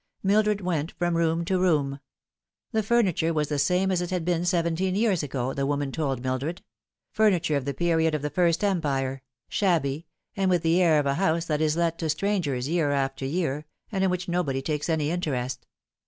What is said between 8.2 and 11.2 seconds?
the First Empire, shabby, and with the air of a